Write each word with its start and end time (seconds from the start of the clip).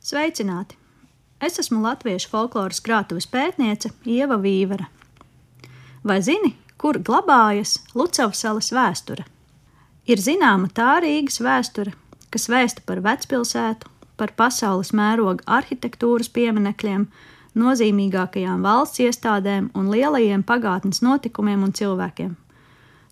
Sveicināti! 0.00 0.78
Es 1.44 1.58
esmu 1.60 1.82
latviešu 1.84 2.30
folkloras 2.32 2.78
krātuves 2.80 3.26
pētniece 3.28 3.90
Ieva 4.08 4.38
Vīvera. 4.40 4.86
Vai 6.08 6.16
zini, 6.24 6.54
kur 6.80 6.96
glabājas 7.04 7.74
Lucavas 7.92 8.40
salas 8.40 8.72
vēsture? 8.72 9.26
Ir 10.08 10.24
zināma 10.24 10.72
tā 10.72 10.94
Rīgas 11.04 11.36
vēsture, 11.44 11.92
kas 12.32 12.48
vēsta 12.48 12.80
par 12.88 13.04
vecpilsētu, 13.04 13.92
par 14.16 14.32
pasaules 14.40 14.94
mēroga 14.96 15.44
arhitektūras 15.60 16.32
pieminekļiem, 16.32 17.04
nozīmīgākajām 17.60 18.64
valsts 18.64 19.04
iestādēm 19.04 19.68
un 19.76 19.92
lielajiem 19.92 20.48
pagātnes 20.48 21.04
notikumiem 21.04 21.68
un 21.68 21.76
cilvēkiem. 21.76 22.36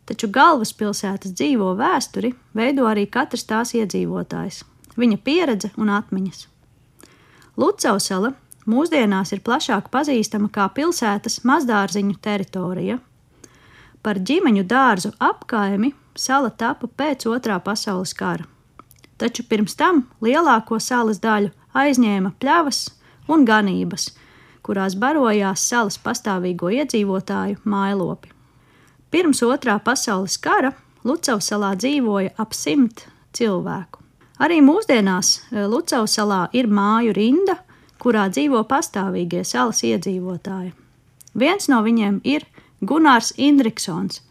Taču 0.08 0.32
galvaspilsētas 0.32 1.36
dzīvo 1.36 1.74
vēsturi 1.76 2.32
veido 2.56 2.88
arī 2.88 3.10
katrs 3.12 3.44
tās 3.44 3.76
iedzīvotājs, 3.76 4.64
viņa 4.96 5.26
pieredze 5.26 5.76
un 5.76 5.92
atmiņas. 5.92 6.48
Lucausala 7.58 8.36
mūsdienās 8.70 9.32
ir 9.34 9.40
plašāk 9.42 9.88
pazīstama 9.90 10.46
kā 10.54 10.68
pilsētas 10.76 11.40
mazdārziņu 11.48 12.14
teritorija. 12.22 13.00
Par 14.02 14.20
ģimeņu 14.22 14.62
dārzu 14.70 15.10
apkaimi 15.18 15.90
sala 16.14 16.52
tapa 16.54 16.86
pēc 16.86 17.26
otrā 17.26 17.58
pasaules 17.64 18.14
kara. 18.14 18.46
Taču 19.18 19.42
pirms 19.50 19.74
tam 19.74 20.04
lielāko 20.22 20.78
salas 20.78 21.18
daļu 21.18 21.50
aizņēma 21.74 22.36
pļavas 22.38 22.84
un 23.26 23.42
ganības, 23.48 24.12
kurās 24.62 24.94
barojās 24.94 25.66
salas 25.66 25.98
pastāvīgo 25.98 26.70
iedzīvotāju 26.78 27.58
mājlopi. 27.66 28.30
Pirms 29.10 29.42
otrā 29.42 29.80
pasaules 29.82 30.38
kara 30.38 30.76
Lucavas 31.02 31.50
salā 31.50 31.74
dzīvoja 31.74 32.36
ap 32.38 32.54
simt 32.54 33.08
cilvēku. 33.34 34.07
Arī 34.38 34.60
mūsdienās 34.62 35.32
eh, 35.50 35.64
Lucavas 35.66 36.14
salā 36.18 36.46
ir 36.54 36.70
māju 36.70 37.14
rinda, 37.16 37.58
kurā 37.98 38.28
dzīvo 38.30 38.62
pastāvīgie 38.70 39.42
salas 39.44 39.82
iedzīvotāji. 39.86 40.72
Viens 41.38 41.68
no 41.70 41.82
viņiem 41.82 42.20
ir 42.24 42.46
Gunārs 42.82 43.32
Indriksons, 43.36 44.22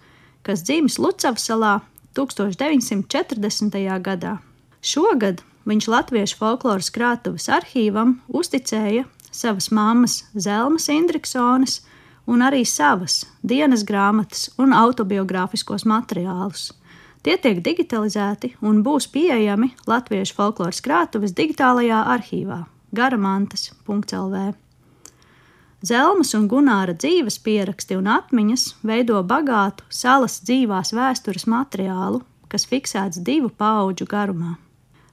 kas 0.47 0.63
dzimis 0.63 0.97
Lucavas 0.99 1.43
salā 1.49 1.79
1940. 2.15 3.77
gadā. 4.01 4.37
Šogad 4.81 5.43
viņš 5.67 5.89
Latviešu 5.91 6.39
folkloras 6.39 6.89
krātuves 6.95 7.49
arhīvam 7.51 8.17
uzticēja 8.31 9.03
savas 9.31 9.69
mammas 9.75 10.23
Zelmas 10.33 10.87
Indriksonas 10.89 11.81
un 12.27 12.43
arī 12.43 12.63
savas 12.65 13.25
dienas 13.43 13.83
grāmatas 13.87 14.47
un 14.57 14.73
autobiogrāfiskos 14.75 15.85
materiālus. 15.87 16.71
Tie 17.27 17.33
tiek 17.43 17.57
digitalizēti 17.59 18.53
un 18.63 18.77
būs 18.85 19.09
pieejami 19.11 19.73
Latviešu 19.83 20.31
folkloras 20.37 20.77
krātuves 20.79 21.33
digitālajā 21.35 21.97
arhīvā 22.13 22.61
garamantas.lv. 22.95 24.43
Zelmas 25.89 26.31
un 26.39 26.45
Gunāra 26.47 26.95
dzīves 26.95 27.35
pieraksti 27.43 27.97
un 27.99 28.07
atmiņas 28.13 28.63
veido 28.87 29.19
bagātu 29.27 29.83
salas 29.91 30.37
dzīvās 30.47 30.93
vēstures 30.95 31.49
materiālu, 31.51 32.23
kas 32.47 32.63
fiksēts 32.71 33.19
divu 33.19 33.51
pauģu 33.51 34.07
garumā. 34.07 34.55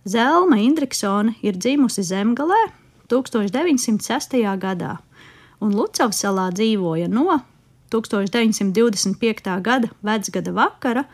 Zelma 0.06 0.62
Indriksone 0.62 1.34
ir 1.42 1.58
dzimusi 1.58 2.06
Zemgalē 2.06 2.62
1906. 3.10 4.38
gadā, 4.62 5.00
un 5.58 5.74
Lucavas 5.74 6.22
salā 6.22 6.46
dzīvoja 6.54 7.10
no 7.10 7.42
1925. 7.90 9.62
gada 9.66 9.90
vecgada 9.98 10.54
vakara 10.62 11.08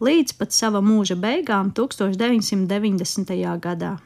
līdz 0.00 0.36
pat 0.38 0.52
sava 0.52 0.82
mūža 0.84 1.16
beigām 1.20 1.70
1990. 1.76 3.32
gadā. 3.62 3.96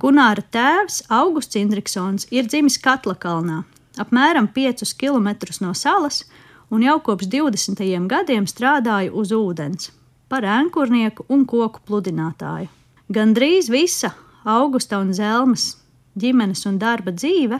Gunāra 0.00 0.42
tēvs 0.54 1.02
Augusts 1.10 1.58
Indriksons 1.58 2.28
ir 2.30 2.46
dzimis 2.46 2.78
Katlakalnā, 2.80 3.64
apmēram 3.98 4.48
5 4.54 4.94
km 4.96 5.28
no 5.60 5.74
salas, 5.74 6.24
un 6.70 6.86
jau 6.86 7.00
kopš 7.02 7.26
20. 7.26 7.82
gadiem 8.08 8.46
strādāja 8.46 9.12
uz 9.12 9.34
ūdens 9.34 9.90
par 10.30 10.46
ēnkurnieku 10.46 11.26
un 11.28 11.44
koku 11.44 11.82
pludinātāju. 11.86 12.70
Gandrīz 13.10 13.68
visa 13.68 14.14
Augusta 14.46 15.00
un 15.02 15.10
Zelmas 15.12 15.74
ģimenes 16.14 16.64
un 16.70 16.78
darba 16.78 17.12
dzīve 17.12 17.58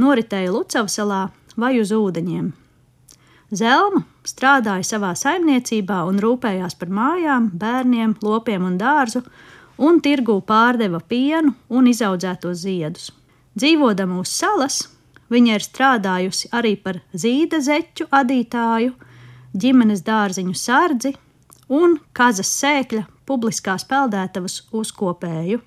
noritēja 0.00 0.52
Lucavsalā 0.52 1.28
vai 1.56 1.78
uz 1.80 1.92
ūdeņiem. 1.96 2.52
Zelma 3.50 4.04
strādāja 4.22 4.84
savā 4.86 5.10
saimniecībā 5.18 6.04
un 6.06 6.20
rūpējās 6.22 6.76
par 6.78 6.92
mājām, 6.94 7.48
bērniem, 7.58 8.14
lopiem 8.22 8.68
un 8.68 8.76
dārzu, 8.78 9.24
un 9.82 9.98
tirgū 10.04 10.36
pārdeva 10.46 11.00
pienu 11.02 11.56
un 11.68 11.88
izaudzētos 11.90 12.62
ziedus. 12.62 13.10
Dzīvodama 13.58 14.20
uz 14.22 14.30
salas, 14.30 14.84
viņa 15.34 15.58
ir 15.58 15.66
strādājusi 15.66 16.52
arī 16.54 16.76
par 16.78 17.00
zīda 17.10 17.58
zeķu 17.58 18.06
adītāju, 18.14 18.94
ģimenes 19.58 20.06
dārziņu 20.06 20.54
sardzi 20.54 21.16
un 21.74 21.98
kazas 22.14 22.54
sēkļa 22.54 23.08
publiskās 23.26 23.82
peldētavas 23.90 24.62
uzkopēju. 24.70 25.58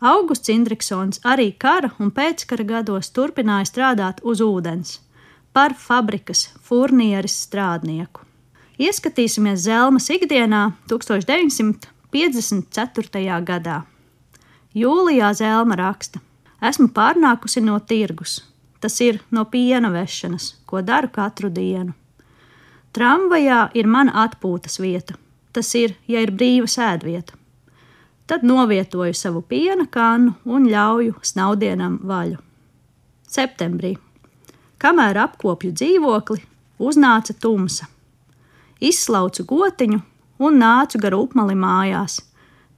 Augusts 0.00 0.48
Indriksons 0.52 1.20
arī 1.24 1.50
kara 1.52 1.92
un 2.00 2.08
pēckara 2.08 2.64
gados 2.64 3.12
turpināja 3.12 3.68
strādāt 3.68 4.24
uz 4.24 4.40
ūdens 4.44 5.02
par 5.56 5.72
fabrikas 5.72 6.50
furnieres 6.60 7.32
strādnieku. 7.46 8.20
Ieskatīsimies 8.76 9.64
Zelmas 9.64 10.10
ikdienā 10.12 10.76
1954. 10.90 13.38
gadā. 13.48 13.88
Jūlijā 14.76 15.32
Zelma 15.38 15.78
raksta: 15.80 16.20
Esmu 16.60 16.92
pārnākusi 16.92 17.64
no 17.64 17.80
tirgus, 17.80 18.44
tas 18.84 19.00
ir 19.00 19.24
no 19.32 19.48
piena 19.48 19.88
vešanas, 19.94 20.60
ko 20.68 20.84
daru 20.84 21.08
katru 21.08 21.48
dienu. 21.48 21.96
Tramvajā 22.92 23.72
ir 23.80 23.88
mana 23.88 24.12
atpūtas 24.28 24.76
vieta, 24.80 25.14
tas 25.56 25.74
ir, 25.74 25.96
ja 26.04 26.20
ir 26.20 26.30
brīva 26.36 26.68
sēdvieta. 26.68 27.32
Tad 28.28 28.44
novietoju 28.44 29.14
savu 29.16 29.40
piena 29.40 29.88
kannu 29.88 30.36
un 30.44 30.68
ļauju 30.68 31.16
snaudienam 31.24 31.96
vaļu. 32.04 32.36
Septembrī 33.24 33.96
Kamēr 34.76 35.16
apkopju 35.22 35.72
dzīvokli, 35.72 36.42
uznāca 36.84 37.32
tumsa. 37.40 37.86
Izslaucu 38.76 39.46
gotiņu 39.48 40.00
un 40.44 40.58
nācu 40.60 41.00
gar 41.00 41.14
upmali 41.16 41.54
mājās, 41.56 42.18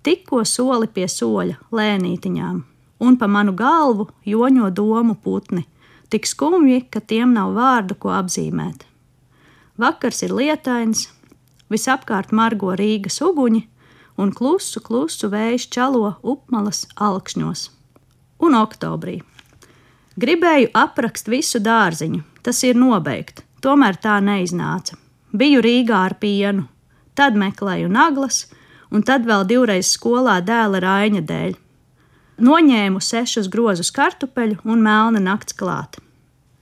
tikko 0.06 0.44
soli 0.47 0.87
pie 0.87 1.08
soļa 1.10 1.56
lēnītiņām, 1.75 2.60
un 3.03 3.19
pa 3.19 3.26
manu 3.26 3.54
galvu 3.58 4.06
joņo 4.22 4.70
domu 4.70 5.16
putni, 5.25 5.64
tik 6.08 6.28
skumji, 6.31 6.84
ka 6.87 7.03
tiem 7.03 7.34
nav 7.34 7.56
vārdu, 7.56 7.97
ko 7.98 8.14
apzīmēt. 8.14 8.87
Vakars 9.78 10.22
ir 10.22 10.37
lietains, 10.38 11.08
visapkārt 11.70 12.31
margo 12.31 12.76
Rīgas 12.78 13.19
uguņi, 13.26 13.64
un 14.19 14.31
klusu, 14.34 14.78
klusu 14.87 15.31
vējš 15.34 15.66
čalo 15.75 16.14
upmalas 16.22 16.87
alkšņos. 16.94 17.66
Un 18.38 18.54
oktobrī 18.54 19.19
Gribēju 20.18 20.72
aprakst 20.74 21.28
visu 21.30 21.60
dārziņu, 21.62 22.24
tas 22.42 22.58
ir 22.66 22.74
nobeigt, 22.74 23.44
tomēr 23.62 24.00
tā 24.02 24.16
neiznāca. 24.24 24.96
Biju 25.30 25.60
Rīgā 25.62 26.00
ar 26.08 26.16
pienu, 26.18 26.64
tad 27.14 27.36
meklēju 27.38 27.90
naglas, 27.92 28.48
un 28.90 29.04
tad 29.06 29.28
vēl 29.28 29.44
divreiz 29.46 29.92
skolā 29.92 30.40
dēla 30.42 30.80
Raina 30.82 31.22
dēļ. 31.28 31.54
Noņēmu 32.42 33.02
sešus 33.04 33.46
grozus 33.52 33.92
kartupeļu 33.94 34.58
un 34.66 34.82
melna 34.82 35.22
nakts 35.22 35.54
klāt. 35.54 36.00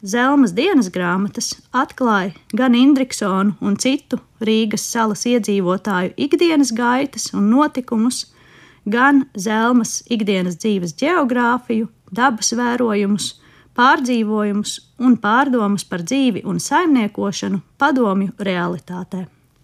Zelmas 0.04 0.52
dienas 0.52 0.90
grāmatas 0.92 1.54
atklāja 1.72 2.34
gan 2.52 2.76
Indriksonu 2.76 3.56
un 3.64 3.80
citu 3.80 4.20
Rīgas 4.44 4.84
salas 4.84 5.24
iedzīvotāju 5.24 6.12
ikdienas 6.28 6.74
gaitas 6.76 7.30
un 7.32 7.48
notikumus, 7.54 8.26
gan 8.84 9.24
Zelmas 9.32 10.02
ikdienas 10.12 10.60
dzīves 10.60 10.92
geogrāfiju, 11.00 11.88
dabas 12.12 12.52
vērojumus, 12.52 13.32
pārdzīvojumus 13.76 14.76
un 15.04 15.16
pārdomas 15.20 15.84
par 15.84 16.04
dzīvi 16.06 16.44
un 16.48 16.60
saimniekošanu 16.62 17.62
padomju 17.80 18.32
realitātē. 18.48 19.26